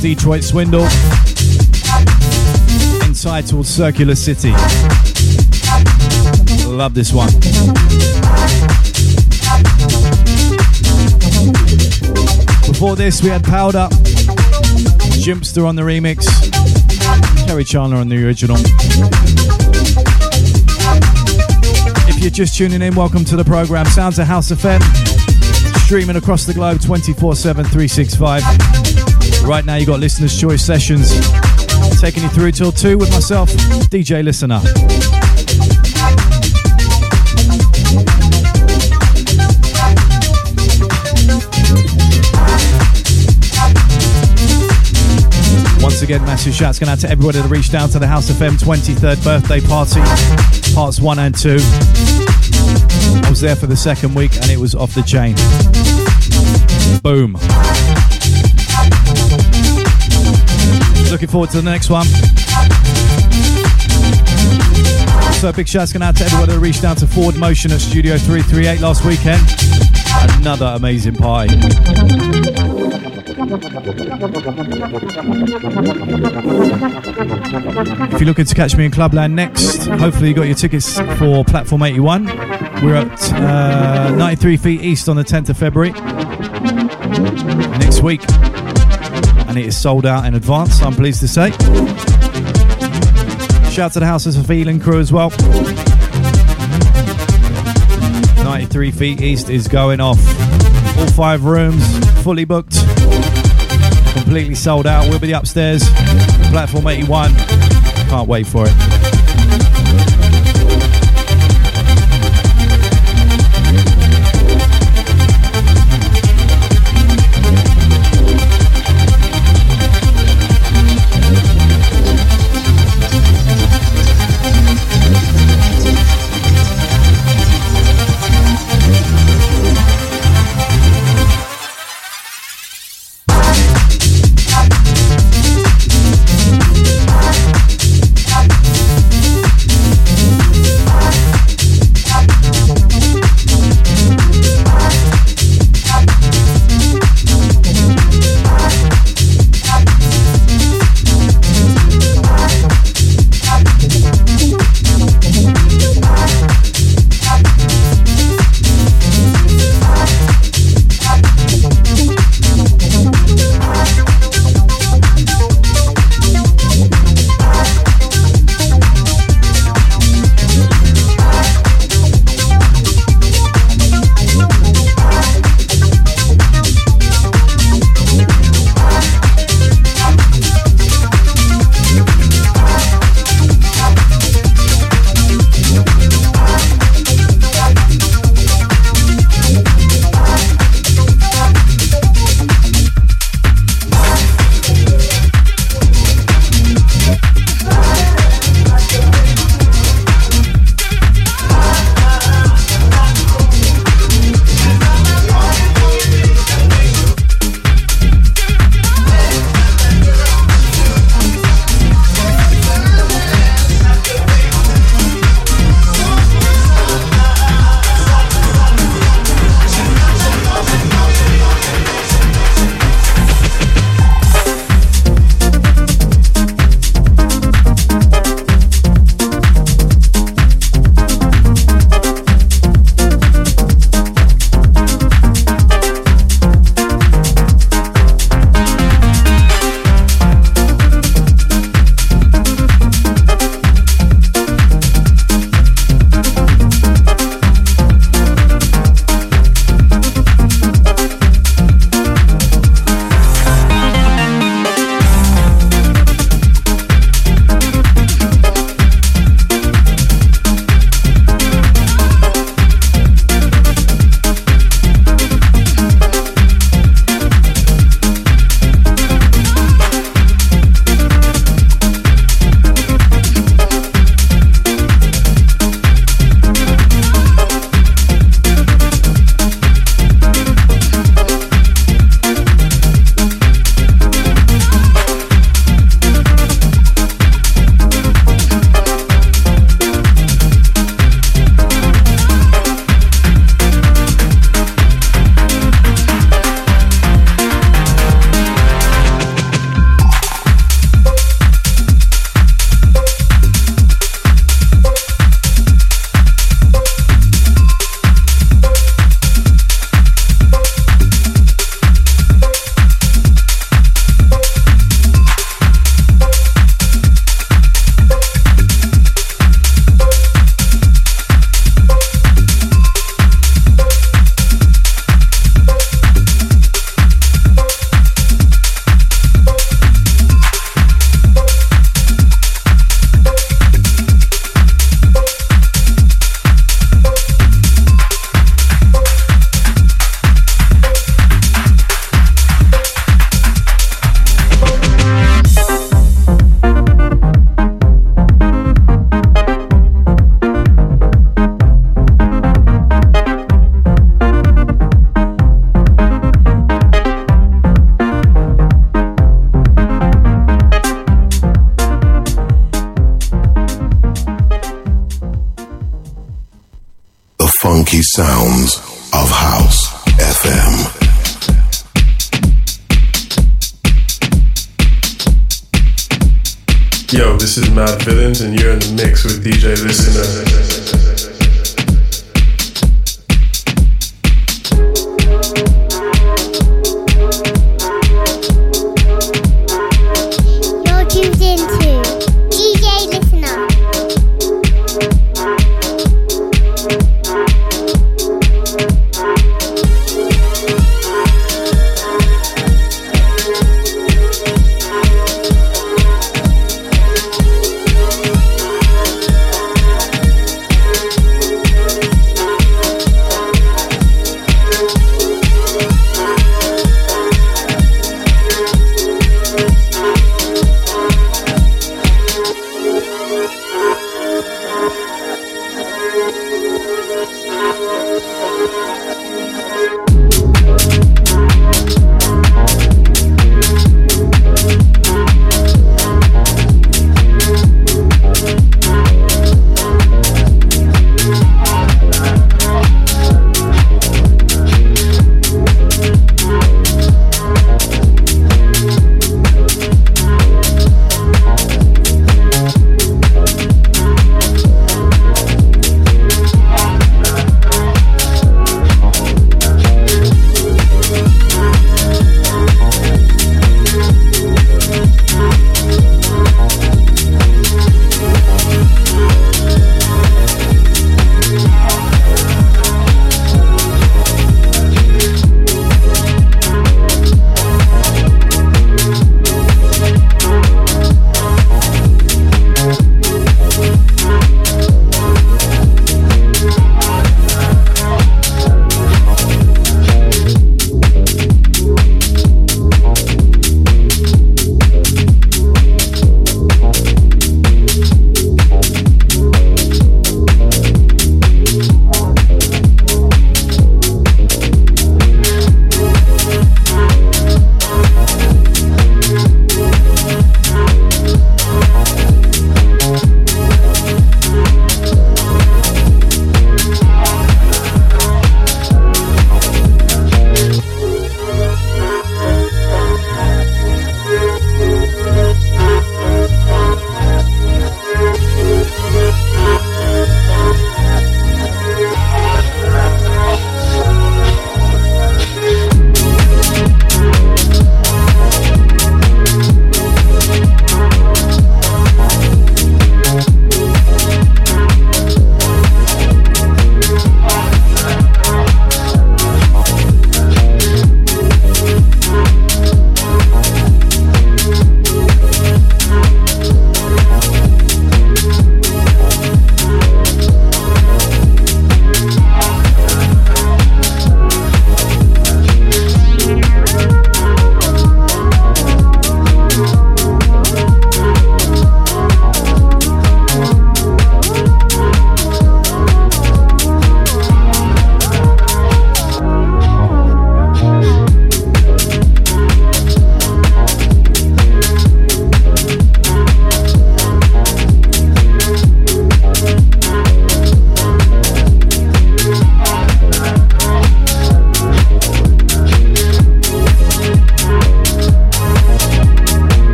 Detroit 0.00 0.42
Swindle 0.42 0.86
entitled 3.04 3.66
Circular 3.66 4.14
City. 4.14 4.50
Love 6.66 6.94
this 6.94 7.12
one. 7.12 7.28
Before 12.66 12.96
this, 12.96 13.22
we 13.22 13.28
had 13.28 13.44
Powder, 13.44 13.88
Jimpster 15.20 15.66
on 15.66 15.76
the 15.76 15.82
remix, 15.82 16.24
Kerri 17.46 17.66
Chandler 17.66 17.98
on 17.98 18.08
the 18.08 18.24
original. 18.24 18.56
If 22.08 22.20
you're 22.22 22.30
just 22.30 22.56
tuning 22.56 22.80
in, 22.80 22.94
welcome 22.94 23.26
to 23.26 23.36
the 23.36 23.44
program. 23.44 23.84
Sounds 23.86 24.18
of 24.18 24.26
House 24.26 24.50
FM, 24.50 24.80
streaming 25.84 26.16
across 26.16 26.46
the 26.46 26.54
globe 26.54 26.80
24 26.80 27.36
7, 27.36 27.64
365. 27.64 28.89
Right 29.44 29.64
now, 29.64 29.76
you've 29.76 29.88
got 29.88 30.00
listeners' 30.00 30.38
choice 30.38 30.64
sessions 30.64 31.10
taking 32.00 32.22
you 32.22 32.28
through 32.30 32.52
till 32.52 32.72
2 32.72 32.96
with 32.96 33.10
myself, 33.10 33.50
DJ 33.90 34.22
Listener. 34.22 34.60
Once 45.82 46.02
again, 46.02 46.22
massive 46.24 46.54
shouts 46.54 46.78
going 46.78 46.88
out 46.88 46.98
to 47.00 47.10
everybody 47.10 47.40
that 47.40 47.48
reached 47.48 47.74
out 47.74 47.90
to 47.90 47.98
the 47.98 48.06
House 48.06 48.30
of 48.30 48.36
FM 48.36 48.56
23rd 48.58 49.22
birthday 49.24 49.60
party, 49.60 50.00
parts 50.74 51.00
1 51.00 51.18
and 51.18 51.36
2. 51.36 51.58
I 51.58 53.26
was 53.28 53.40
there 53.40 53.56
for 53.56 53.66
the 53.66 53.76
second 53.76 54.14
week 54.14 54.34
and 54.36 54.50
it 54.50 54.58
was 54.58 54.74
off 54.74 54.94
the 54.94 55.02
chain. 55.02 55.34
Boom. 57.02 57.36
Looking 61.10 61.28
forward 61.28 61.50
to 61.50 61.60
the 61.60 61.68
next 61.68 61.90
one. 61.90 62.06
So 65.40 65.52
big 65.52 65.66
shouts 65.66 65.92
going 65.92 66.02
out 66.02 66.16
to 66.16 66.24
everyone 66.24 66.48
that 66.50 66.58
reached 66.60 66.84
out 66.84 66.98
to 66.98 67.06
Forward 67.06 67.36
Motion 67.36 67.72
at 67.72 67.80
Studio 67.80 68.16
338 68.16 68.80
last 68.80 69.04
weekend. 69.04 69.42
Another 70.40 70.66
amazing 70.66 71.16
party. 71.16 71.54
If 78.12 78.20
you're 78.20 78.28
looking 78.28 78.44
to 78.44 78.54
catch 78.54 78.76
me 78.76 78.84
in 78.84 78.92
Clubland 78.92 79.34
next, 79.34 79.86
hopefully 79.86 80.28
you 80.28 80.34
got 80.34 80.46
your 80.46 80.54
tickets 80.54 81.00
for 81.18 81.44
Platform 81.44 81.82
81. 81.82 82.26
We're 82.84 82.94
at 82.96 83.32
uh, 83.32 84.14
93 84.16 84.56
Feet 84.58 84.82
East 84.82 85.08
on 85.08 85.16
the 85.16 85.24
10th 85.24 85.48
of 85.48 85.56
February 85.58 85.90
next 87.78 88.02
week, 88.02 88.20
and 89.50 89.58
it 89.58 89.66
is 89.66 89.76
sold 89.76 90.06
out 90.06 90.26
in 90.26 90.34
advance. 90.36 90.80
I'm 90.80 90.94
pleased 90.94 91.18
to 91.20 91.28
say. 91.28 91.50
Shout 93.70 93.86
out 93.86 93.92
to 93.94 94.00
the 94.00 94.06
Houses 94.06 94.36
of 94.36 94.46
Feeling 94.46 94.78
crew 94.78 95.00
as 95.00 95.12
well. 95.12 95.30
93 98.44 98.92
Feet 98.92 99.20
East 99.20 99.50
is 99.50 99.66
going 99.66 99.98
off. 99.98 100.18
All 100.96 101.06
five 101.08 101.44
rooms 101.44 101.82
fully 102.22 102.44
booked, 102.44 102.78
completely 104.12 104.54
sold 104.54 104.86
out. 104.86 105.08
We'll 105.08 105.18
be 105.18 105.32
upstairs, 105.32 105.82
platform 106.50 106.86
81. 106.86 107.34
Can't 107.34 108.28
wait 108.28 108.46
for 108.46 108.66
it. 108.68 108.99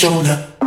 Jonah. 0.00 0.59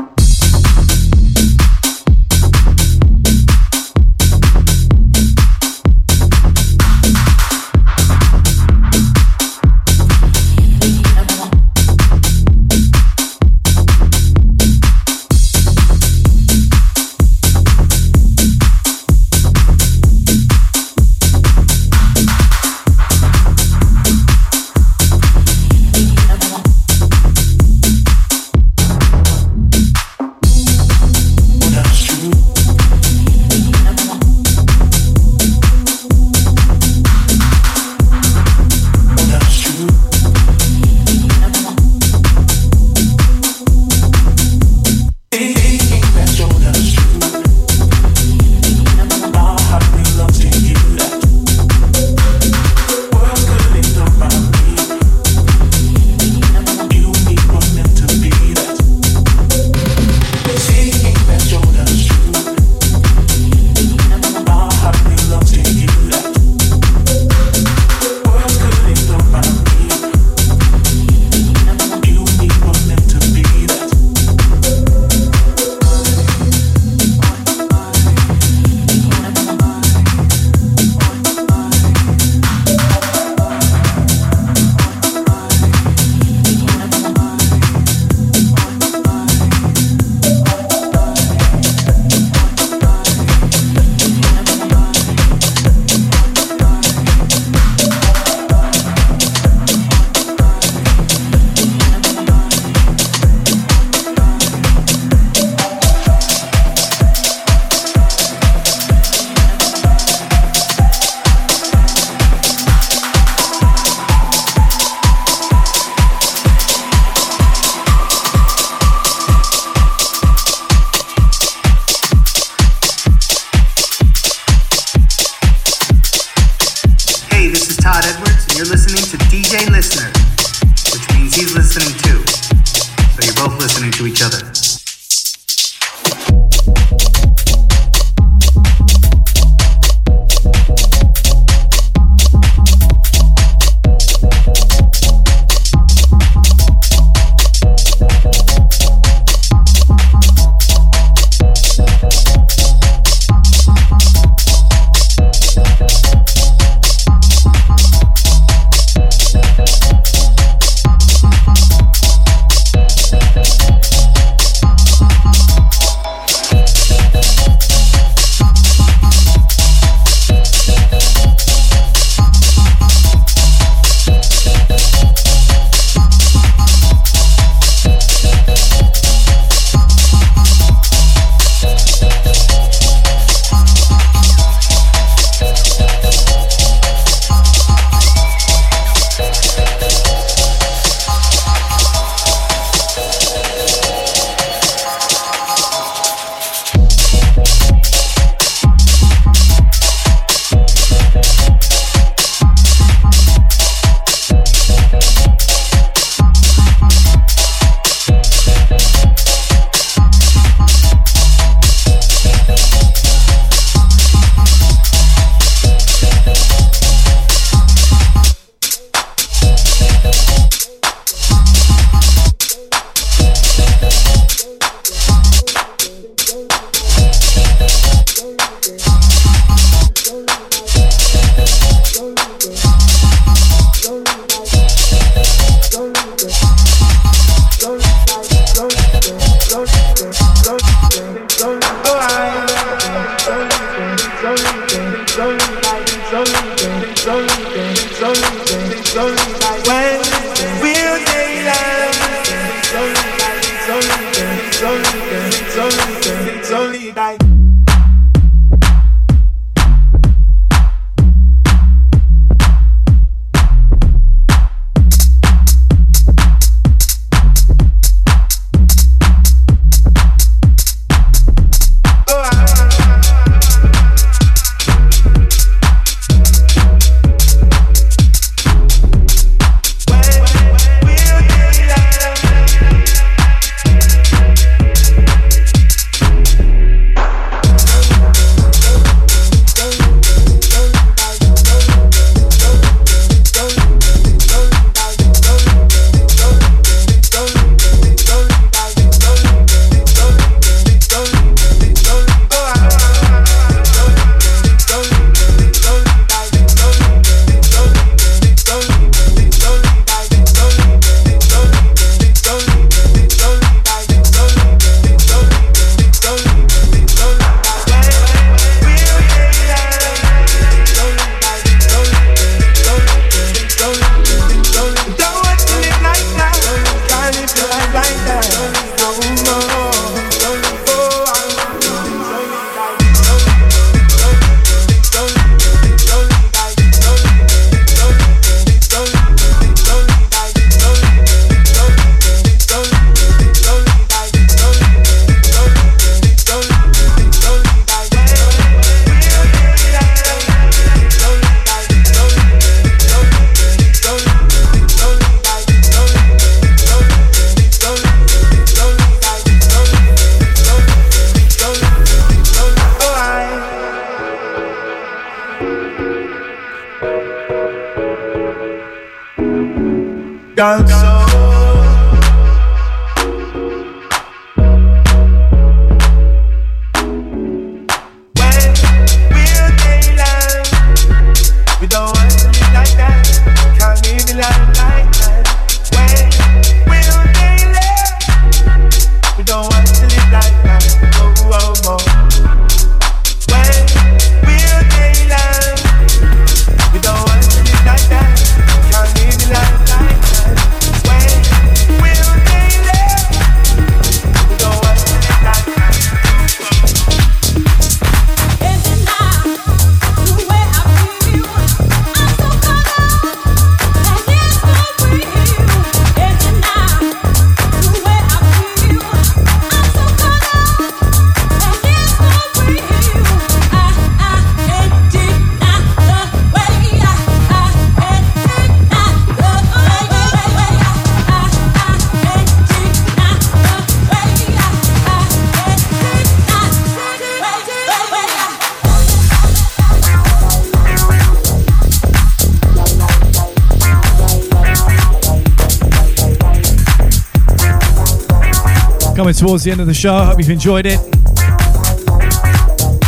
Coming 449.14 449.27
towards 449.27 449.44
the 449.44 449.52
end 449.52 449.61
of 449.61 449.68
the 449.68 449.76
show. 449.76 450.06
Hope 450.06 450.18
you've 450.18 450.30
enjoyed 450.31 450.65
it. 450.65 450.80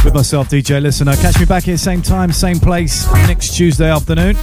With 0.03 0.15
myself, 0.15 0.49
DJ 0.49 0.81
Listener. 0.81 1.15
Catch 1.17 1.39
me 1.39 1.45
back 1.45 1.63
here, 1.63 1.77
same 1.77 2.01
time, 2.01 2.31
same 2.31 2.59
place, 2.59 3.05
next 3.27 3.55
Tuesday 3.55 3.91
afternoon. 3.91 4.33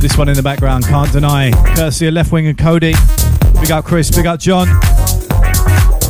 This 0.00 0.16
one 0.16 0.30
in 0.30 0.36
the 0.36 0.42
background, 0.42 0.84
can't 0.84 1.12
deny. 1.12 1.50
Courtesy 1.74 2.06
of 2.06 2.14
Left 2.14 2.32
Wing 2.32 2.46
and 2.46 2.56
Kody. 2.56 2.94
Big 3.60 3.70
up 3.70 3.84
Chris, 3.84 4.10
big 4.10 4.24
up 4.24 4.40
John. 4.40 4.68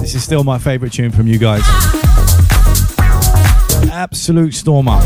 This 0.00 0.14
is 0.14 0.22
still 0.22 0.44
my 0.44 0.58
favourite 0.58 0.92
tune 0.92 1.10
from 1.10 1.26
you 1.26 1.38
guys. 1.38 1.62
Absolute 3.90 4.54
stormer. 4.54 5.00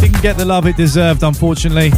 Didn't 0.00 0.22
get 0.22 0.38
the 0.38 0.46
love 0.46 0.66
it 0.66 0.78
deserved, 0.78 1.22
unfortunately. 1.24 1.90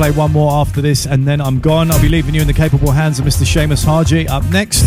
Play 0.00 0.10
one 0.12 0.32
more 0.32 0.50
after 0.52 0.80
this 0.80 1.04
and 1.04 1.28
then 1.28 1.42
I'm 1.42 1.60
gone. 1.60 1.90
I'll 1.90 2.00
be 2.00 2.08
leaving 2.08 2.34
you 2.34 2.40
in 2.40 2.46
the 2.46 2.54
capable 2.54 2.90
hands 2.90 3.18
of 3.18 3.26
Mr. 3.26 3.44
Seamus 3.44 3.84
Haji 3.84 4.26
up 4.28 4.42
next. 4.44 4.86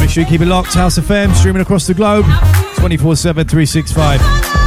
Make 0.00 0.08
sure 0.08 0.22
you 0.22 0.26
keep 0.26 0.40
it 0.40 0.46
locked. 0.46 0.72
House 0.72 0.96
of 0.96 1.04
FM 1.04 1.34
streaming 1.34 1.60
across 1.60 1.86
the 1.86 1.92
globe 1.92 2.24
24 2.78 3.16
7 3.16 3.46
365. 3.46 4.63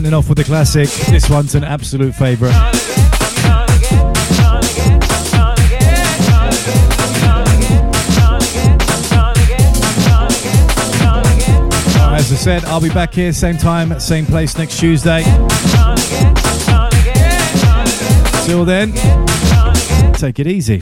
Signing 0.00 0.14
off 0.14 0.30
with 0.30 0.38
a 0.38 0.44
classic. 0.44 0.88
This 1.10 1.28
one's 1.28 1.54
an 1.54 1.62
absolute 1.62 2.14
favourite. 2.14 2.54
As 12.14 12.32
I 12.32 12.36
said, 12.36 12.64
I'll 12.64 12.80
be 12.80 12.88
back 12.88 13.12
here 13.12 13.30
same 13.34 13.58
time, 13.58 14.00
same 14.00 14.24
place 14.24 14.56
next 14.56 14.80
Tuesday. 14.80 15.22
Till 18.46 18.64
then, 18.64 18.94
take 20.14 20.38
it 20.38 20.46
easy. 20.46 20.80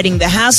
Spreading 0.00 0.16
the 0.16 0.28
house 0.30 0.58